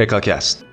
[0.00, 0.64] هکاکست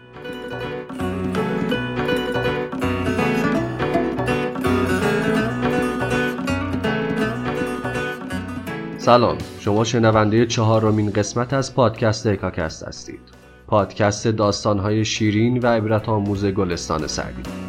[8.98, 13.20] سلام شما شنونده چهارمین قسمت از پادکست هکاکست هستید.
[13.68, 17.67] پادکست داستانهای شیرین و عبرت آموز گلستان سعدی.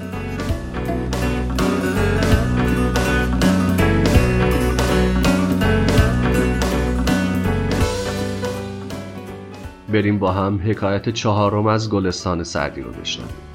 [9.89, 13.48] بریم با هم حکایت چهارم از گلستان سعدی رو بشنویم.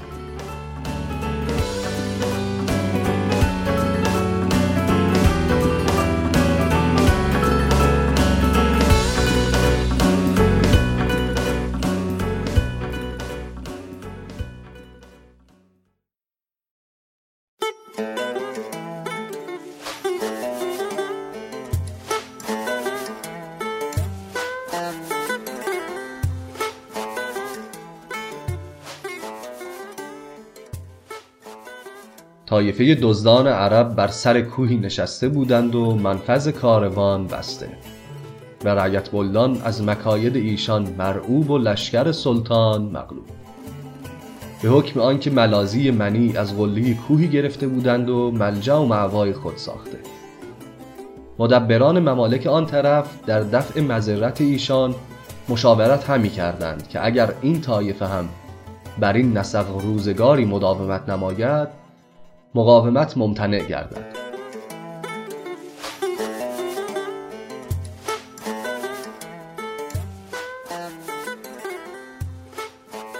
[32.54, 37.68] طایفه دزدان عرب بر سر کوهی نشسته بودند و منفذ کاروان بسته.
[38.64, 43.24] و رعیت بلدان از مکاید ایشان مرعوب و لشکر سلطان مغلوب.
[44.62, 49.56] به حکم آنکه ملازی منی از قله کوهی گرفته بودند و ملجا و معوای خود
[49.56, 49.98] ساخته.
[51.38, 54.94] مدبران ممالک آن طرف در دفع مذرت ایشان
[55.48, 58.28] مشاورت همی کردند که اگر این طایفه هم
[58.98, 61.83] بر این نسق روزگاری مداومت نماید
[62.54, 64.24] مقاومت ممتنع گردد.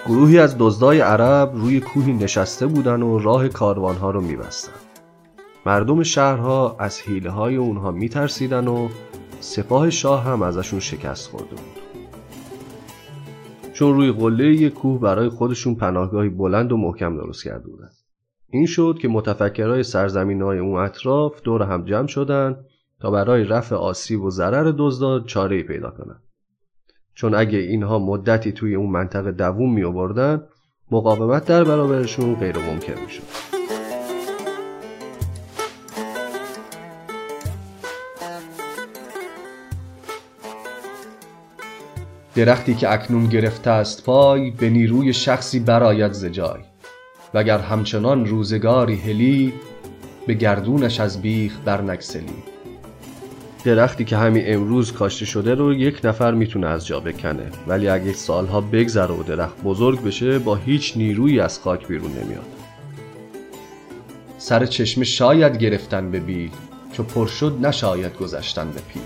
[0.06, 4.72] گروهی از دزدای عرب روی کوهی نشسته بودن و راه کاروانها رو میبستن.
[5.66, 8.88] مردم شهرها از حیله های اونها میترسیدن و
[9.40, 11.84] سپاه شاه هم ازشون شکست خورده بود.
[13.72, 17.90] چون روی قله یک کوه برای خودشون پناهگاهی بلند و محکم درست کرده بودن.
[18.54, 22.64] این شد که متفکرهای سرزمین های اون اطراف دور هم جمع شدند
[23.00, 26.22] تا برای رفع آسیب و ضرر دزدان چاره پیدا کنند.
[27.14, 30.42] چون اگه اینها مدتی توی اون منطقه دووم می آوردن
[30.90, 33.22] مقاومت در برابرشون غیر ممکن می شد.
[42.34, 46.73] درختی که اکنون گرفته است پای به نیروی شخصی برایت زجای
[47.34, 49.52] وگر همچنان روزگاری هلی
[50.26, 52.42] به گردونش از بیخ برنگسلی
[53.64, 57.50] درختی که همین امروز کاشته شده رو یک نفر می‌تونه از جا بکنه.
[57.66, 62.46] ولی اگه سالها بگذره و درخت بزرگ بشه با هیچ نیرویی از خاک بیرون نمیاد.
[64.38, 66.50] سر چشمه شاید گرفتن به بیل
[66.92, 69.02] چو پر شد نشاید گذشتن به پیل.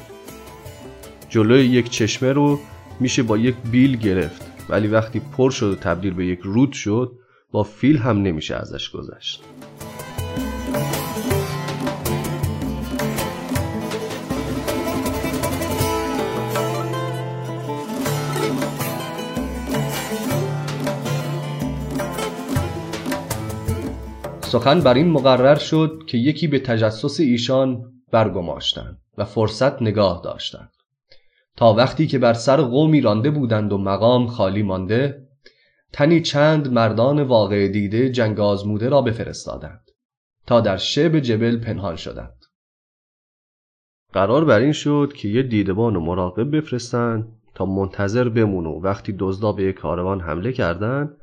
[1.29, 2.59] جلوی یک چشمه رو
[3.01, 4.43] میشه با یک بیل گرفت.
[4.69, 7.18] ولی وقتی پر شد و تبدیل به یک رود شد
[7.53, 9.43] با فیل هم نمیشه ازش گذشت.
[24.43, 30.71] سخن بر این مقرر شد که یکی به تجسس ایشان برگماشتند و فرصت نگاه داشتند.
[31.57, 35.28] تا وقتی که بر سر قومی رانده بودند و مقام خالی مانده
[35.93, 39.91] تنی چند مردان واقع دیده جنگ آزموده را بفرستادند
[40.47, 42.45] تا در شب جبل پنهان شدند.
[44.13, 49.17] قرار بر این شد که یه دیدبان و مراقب بفرستند تا منتظر بمون و وقتی
[49.19, 51.17] دزدا به یک کاروان حمله کردند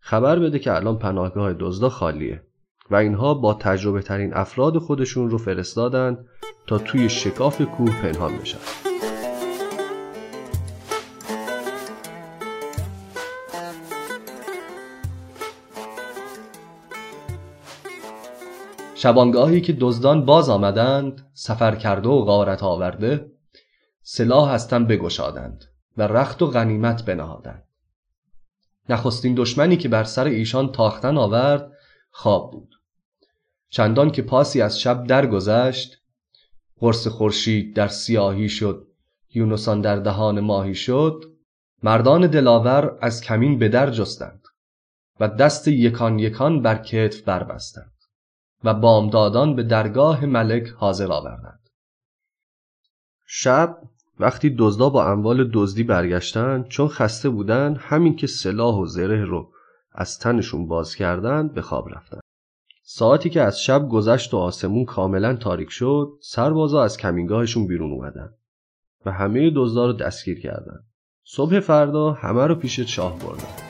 [0.00, 2.42] خبر بده که الان پناهگاه دزدا خالیه
[2.90, 6.26] و اینها با تجربه ترین افراد خودشون رو فرستادند
[6.66, 8.89] تا توی شکاف کوه پنهان بشن.
[19.02, 23.30] شبانگاهی که دزدان باز آمدند سفر کرده و غارت آورده
[24.02, 25.64] سلاح هستن بگشادند
[25.96, 27.64] و رخت و غنیمت بنهادند.
[28.88, 31.72] نخستین دشمنی که بر سر ایشان تاختن آورد
[32.10, 32.74] خواب بود.
[33.70, 35.96] چندان که پاسی از شب درگذشت
[36.78, 38.86] قرص خورشید در سیاهی شد
[39.34, 41.24] یونسان در دهان ماهی شد
[41.82, 44.42] مردان دلاور از کمین به در جستند
[45.20, 47.99] و دست یکان یکان بر کتف بربستند.
[48.64, 51.68] و بامدادان به درگاه ملک حاضر آوردند.
[53.26, 53.78] شب
[54.20, 59.52] وقتی دزدا با اموال دزدی برگشتند چون خسته بودند همین که سلاح و زره رو
[59.92, 62.20] از تنشون باز کردند به خواب رفتند.
[62.82, 68.34] ساعتی که از شب گذشت و آسمون کاملا تاریک شد سربازا از کمینگاهشون بیرون اومدن
[69.06, 70.84] و همه دزدا رو دستگیر کردند.
[71.24, 73.69] صبح فردا همه رو پیش شاه بردن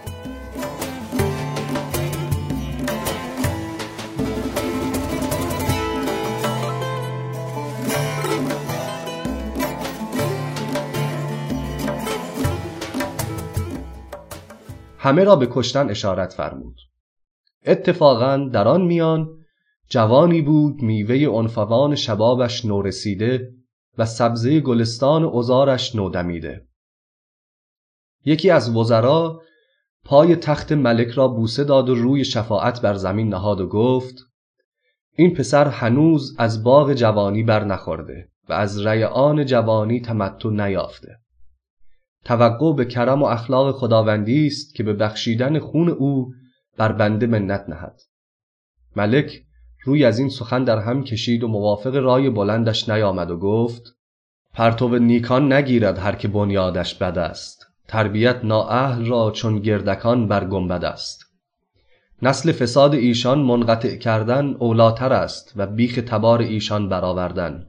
[15.03, 16.77] همه را به کشتن اشارت فرمود.
[17.67, 19.29] اتفاقا در آن میان
[19.89, 23.53] جوانی بود میوه عنفوان شبابش نورسیده
[23.99, 26.67] و سبزه گلستان ازارش نودمیده.
[28.25, 29.43] یکی از وزرا
[30.05, 34.15] پای تخت ملک را بوسه داد و روی شفاعت بر زمین نهاد و گفت
[35.13, 41.20] این پسر هنوز از باغ جوانی بر نخورده و از ریعان جوانی تمتع نیافته.
[42.25, 46.33] توقع به کرم و اخلاق خداوندی است که به بخشیدن خون او
[46.77, 48.01] بر بنده منت نهد.
[48.97, 49.43] ملک
[49.85, 53.97] روی از این سخن در هم کشید و موافق رای بلندش نیامد و گفت
[54.55, 57.67] پرتو نیکان نگیرد هر که بنیادش بد است.
[57.89, 61.31] تربیت نااهل را چون گردکان بر گنبد است.
[62.23, 67.67] نسل فساد ایشان منقطع کردن اولاتر است و بیخ تبار ایشان برآوردن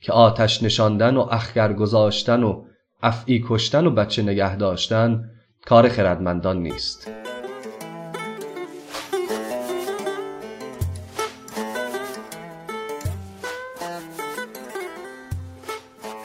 [0.00, 2.64] که آتش نشاندن و اخگر گذاشتن و
[3.02, 5.30] افعی کشتن و بچه نگه داشتن
[5.66, 7.10] کار خردمندان نیست.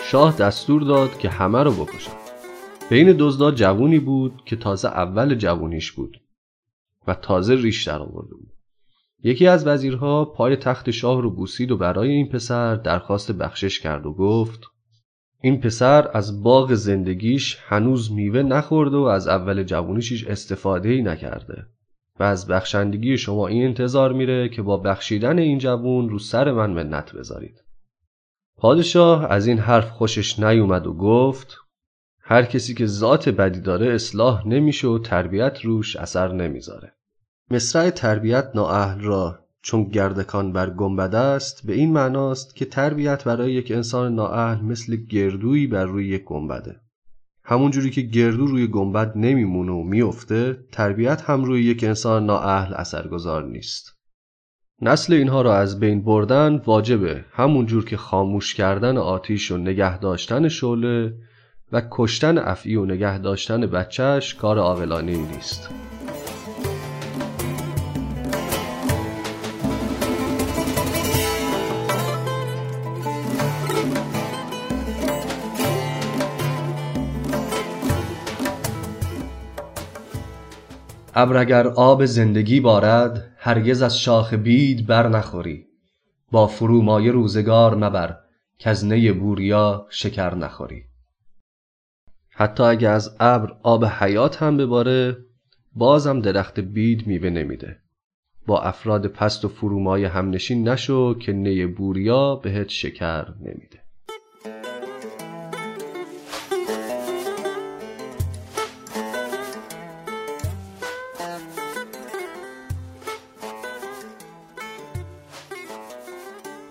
[0.04, 2.16] شاه دستور داد که همه رو بکشند
[2.90, 6.22] بین دزدا جوونی بود که تازه اول جوونیش بود
[7.08, 8.52] و تازه ریش در آورده بود.
[9.24, 14.06] یکی از وزیرها پای تخت شاه رو بوسید و برای این پسر درخواست بخشش کرد
[14.06, 14.75] و گفت
[15.46, 21.66] این پسر از باغ زندگیش هنوز میوه نخورده و از اول جوونیش استفاده ای نکرده.
[22.20, 26.72] و از بخشندگی شما این انتظار میره که با بخشیدن این جوون رو سر من
[26.72, 27.64] منت بذارید.
[28.58, 31.58] پادشاه از این حرف خوشش نیومد و گفت
[32.22, 36.94] هر کسی که ذات بدی داره اصلاح نمیشه و تربیت روش اثر نمی‌ذاره.
[37.52, 43.54] مصرع تربیت نااهل را چون گردکان بر گنبد است به این معناست که تربیت برای
[43.54, 46.76] یک انسان نااهل مثل گردویی بر روی یک گنبده.
[47.44, 53.44] همونجوری که گردو روی گنبد نمیمونه و میفته تربیت هم روی یک انسان نااهل اثرگذار
[53.44, 53.96] نیست.
[54.82, 57.26] نسل اینها را از بین بردن واجبه.
[57.32, 61.14] همونجور که خاموش کردن آتیش و نگه داشتن شعله
[61.72, 65.70] و کشتن افعی و نگه داشتن بچهش کار عاقلانه نیست.
[81.18, 85.66] ابر اگر آب زندگی بارد هرگز از شاخ بید بر نخوری.
[86.32, 88.18] با فرومایه روزگار مبر
[88.60, 90.84] کز نی بوریا شکر نخوری.
[92.30, 95.18] حتی اگه از ابر آب حیات هم بباره
[95.76, 97.78] بازم درخت بید میوه نمیده.
[98.48, 103.85] با افراد پست و فرومایه همنشین نشو که نی بوریا بهت شکر نمیده.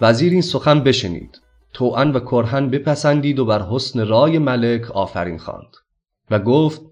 [0.04, 1.40] وزیر این سخن بشنید.
[1.72, 5.76] توان و کرهن بپسندید و بر حسن رای ملک آفرین خواند.
[6.30, 6.82] و گفت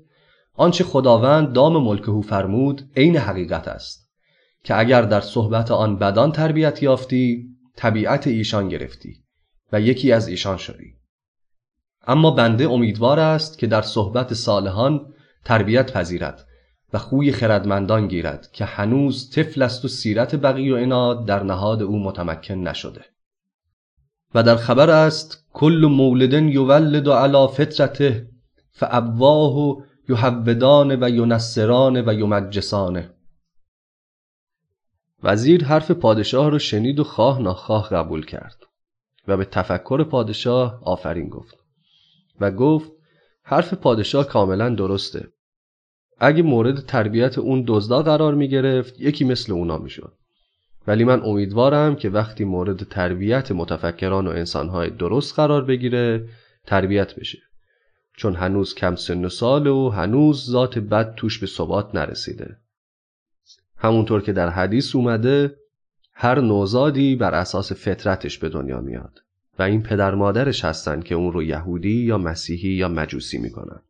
[0.55, 4.11] آنچه خداوند دام ملک فرمود عین حقیقت است
[4.65, 9.25] که اگر در صحبت آن بدان تربیت یافتی طبیعت ایشان گرفتی
[9.73, 10.95] و یکی از ایشان شدی.
[12.07, 15.15] اما بنده امیدوار است که در صحبت صالحان
[15.45, 16.47] تربیت پذیرد
[16.93, 21.83] و خوی خردمندان گیرد که هنوز طفل است و سیرت بقی و اناد در نهاد
[21.83, 23.05] او متمکن نشده.
[24.35, 28.29] و در خبر است کل مولد یولد علی فطرته
[28.71, 29.77] فابواه
[30.09, 33.11] یهودان و ینصران و یمجسانه
[35.23, 38.57] وزیر حرف پادشاه رو شنید و خواه ناخواه قبول کرد
[39.29, 41.57] و به تفکر پادشاه آفرین گفت
[42.41, 42.93] و گفت
[43.43, 45.29] حرف پادشاه کاملا درسته.
[46.25, 50.13] اگه مورد تربیت اون دزدا قرار می گرفت یکی مثل اونا می شد.
[50.87, 56.29] ولی من امیدوارم که وقتی مورد تربیت متفکران و انسانهای درست قرار بگیره
[56.67, 57.39] تربیت بشه.
[58.17, 62.57] چون هنوز کم سن و سال و هنوز ذات بد توش به ثبات نرسیده.
[63.77, 65.57] همونطور که در حدیث اومده
[66.15, 69.19] هر نوزادی بر اساس فطرتش به دنیا میاد
[69.59, 73.81] و این پدر مادرش هستن که اون رو یهودی یا مسیحی یا مجوسی می‌کنن.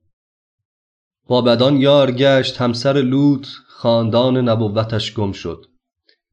[1.27, 5.67] با بدان یار گشت همسر لوط خاندان نبوتش گم شد.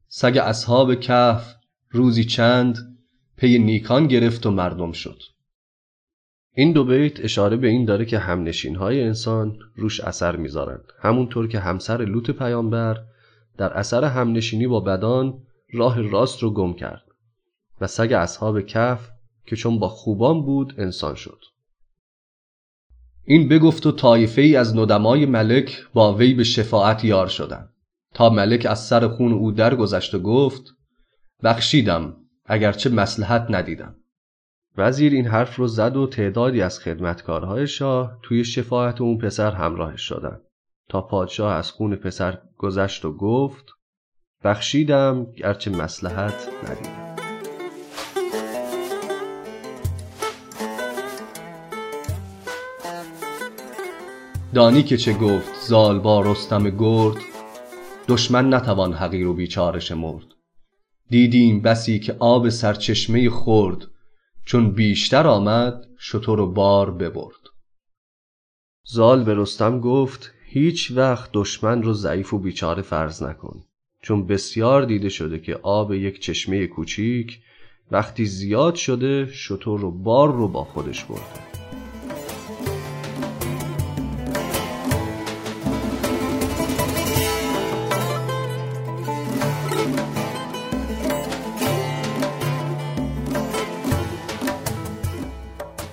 [0.08, 1.54] سگ اصحاب کهف
[1.90, 2.78] روزی چند
[3.36, 5.22] پی نیکان گرفت و مردم شد.
[6.54, 10.84] این دو بیت اشاره به این داره که همنشین های انسان روش اثر می‌ذارند.
[10.98, 12.98] همونطور که همسر لوط پیامبر
[13.58, 15.42] در اثر همنشینی با بدان
[15.72, 17.02] راه راست رو گم کرد
[17.80, 19.08] و سگ اصحاب کف
[19.46, 21.40] که چون با خوبان بود انسان شد.
[23.24, 27.72] این بگفت و طایفه ای از ندمای ملک با وی به شفاعت یار شدند.
[28.14, 30.74] تا ملک از سر خون او درگذشت و گفت
[31.42, 33.94] بخشیدم اگرچه مسلحت ندیدم.
[34.76, 40.02] وزیر این حرف رو زد و تعدادی از خدمتکارهای شاه توی شفاعت اون پسر همراهش
[40.02, 40.40] شدن
[40.88, 43.64] تا پادشاه از خون پسر گذشت و گفت
[44.44, 46.99] بخشیدم گرچه مسلحت ندیدم.
[54.54, 57.16] دانی که چه گفت زال با رستم گرد
[58.08, 60.24] دشمن نتوان حقیر و بیچاره شمرد
[61.08, 63.86] دیدیم بسی که آب سرچشمه خورد
[64.44, 67.40] چون بیشتر آمد شتر و بار ببرد.
[68.84, 73.64] زال به رستم گفت هیچ وقت دشمن رو ضعیف و بیچاره فرض نکن
[74.02, 77.38] چون بسیار دیده شده که آب یک چشمه کوچیک
[77.90, 81.49] وقتی زیاد شده شتر و بار رو با خودش برده.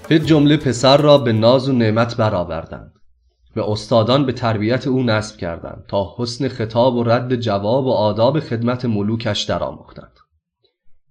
[0.10, 2.94] به جمله پسر را به ناز و نعمت برآوردند
[3.56, 8.40] و استادان به تربیت او نصب کردند تا حسن خطاب و رد جواب و آداب
[8.40, 10.20] خدمت ملوکش درآموختند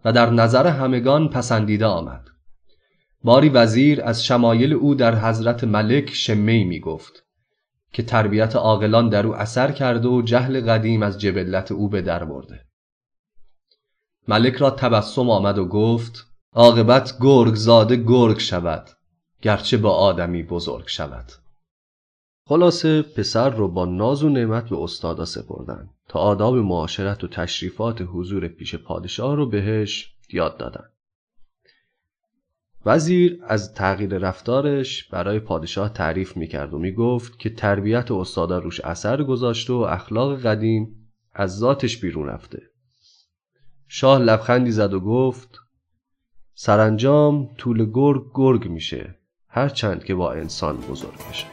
[0.05, 2.25] و در نظر همگان پسندیده آمد.
[3.25, 7.25] باری وزیر از شمایل او در حضرت ملک شمی می گفت
[7.93, 12.25] که تربیت عاقلان در او اثر کرده و جهل قدیم از جبلت او به در
[12.25, 12.61] برده.
[14.29, 16.26] ملک را تبسم آمد و گفت
[16.58, 18.90] عاقبت گرگ زاده گرگ شود
[19.42, 21.32] گرچه با آدمی بزرگ شود.
[22.44, 28.02] خلاصه پسر رو با ناز و نعمت به استادا سپردن تا آداب معاشرت و تشریفات
[28.12, 30.84] حضور پیش پادشاه رو بهش یاد دادن.
[32.86, 39.22] وزیر از تغییر رفتارش برای پادشاه تعریف می‌کرد و می‌گفت که تربیت استادا روش اثر
[39.22, 42.62] گذاشته و اخلاق قدیم از ذاتش بیرون رفته.
[43.88, 45.65] شاه لبخندی زد و گفت
[46.58, 49.14] سرانجام طول گرگ گرگ میشه
[49.48, 51.46] هرچند که با انسان بزرگ بشه.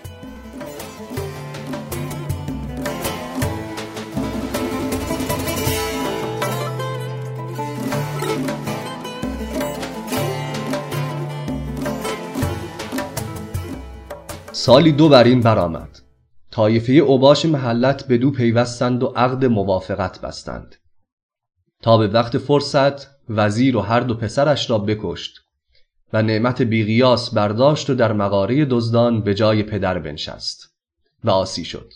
[14.51, 16.00] سالی دو بر این برآمد
[16.51, 20.75] طایفه اوباش محلت به دو پیوستند و عقد موافقت بستند.
[21.81, 25.39] تا به وقت فرصت وزیر و هر دو پسرش را بکشت
[26.13, 30.75] و نعمت بیغیاس برداشت و در مغاره دزدان به جای پدر بنشست
[31.24, 31.94] و آسی شد.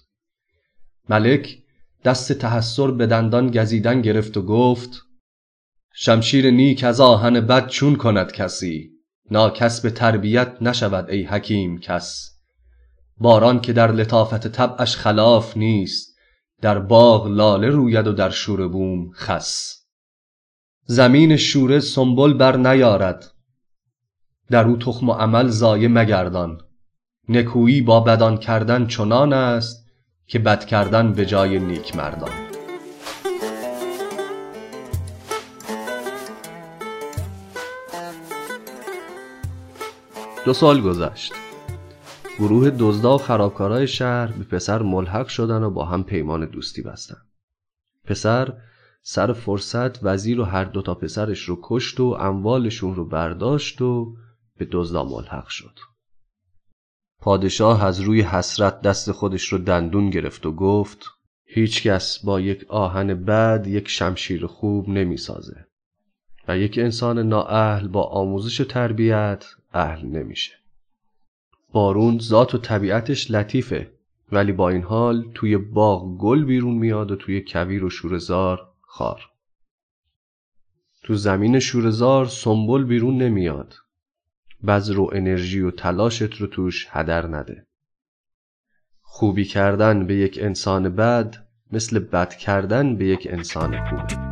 [1.10, 1.58] ملک
[2.04, 5.02] دست تحسر به دندان گزیدن گرفت و گفت
[5.94, 8.92] شمشیر نیک از آهن بد چون کند کسی؟
[9.32, 12.38] ناکس به تربیت نشود ای حکیم کس.
[13.18, 16.18] باران که در لطافت طبعش خلاف نیست
[16.62, 19.77] در باغ لاله روید و در شوره بوم خس.
[20.90, 23.32] زمین شوره سنبل بر نیارد.
[24.50, 26.62] در او تخم و عمل ضایع مگردان.
[27.30, 29.88] نکویی با بدان کردن چنان است
[30.28, 32.30] که بد کردن به جای نیک مردان.
[40.46, 41.34] دو سال گذشت.
[42.40, 47.18] گروه دزدا و خرابکارای شهر به پسر ملحق شدن و با هم پیمان دوستی بستن.
[48.04, 48.54] پسر
[49.10, 54.16] سر فرصت وزیر و هر دوتا پسرش رو کشت و اموالشون رو برداشت و
[54.58, 55.80] به دزدا ملحق شد.
[57.22, 61.06] پادشاه از روی حسرت دست خودش رو دندون گرفت و گفت
[61.46, 65.66] هیچکس با یک آهن بد یک شمشیر خوب نمی‌سازه
[66.48, 70.54] و یک انسان نااهل با آموزش و تربیت اهل نمیشه.
[71.72, 73.92] بارون ذات و طبیعتش لطیفه
[74.32, 79.22] ولی با این حال توی باغ گل بیرون میاد و توی کویر و شورزار خار.
[81.04, 83.76] تو زمین شورزار سنبل بیرون نمیاد.
[84.68, 87.68] بذر و انرژی و تلاشت رو توش هدر نده.
[89.02, 91.36] خوبی کردن به یک انسان بد
[91.72, 94.28] مثل بد کردن به یک انسان خوبه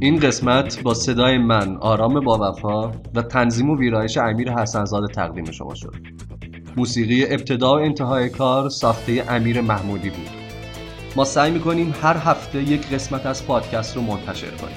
[0.00, 5.50] این قسمت با صدای من آرام با وفا و تنظیم و ویرایش امیر حسنزاده تقدیم
[5.50, 6.19] شما شد.
[6.76, 10.28] موسیقی ابتدا و انتهای کار ساخته امیر محمودی بود.
[11.16, 14.76] ما سعی می‌کنیم هر هفته یک قسمت از پادکست رو منتشر کنیم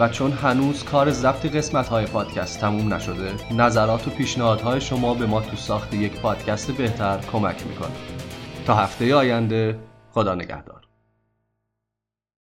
[0.00, 5.26] و چون هنوز کار ضبط قسمت های پادکست تموم نشده نظرات و پیشنهادهای شما به
[5.26, 7.90] ما تو ساخت یک پادکست بهتر کمک می‌کنه.
[8.66, 9.78] تا هفته آینده
[10.10, 10.79] خدا نگهدار.